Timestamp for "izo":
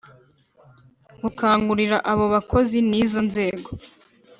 3.01-3.19